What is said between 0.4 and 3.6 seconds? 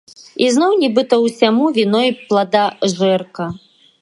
І зноў нібыта ўсяму віной пладажэрка.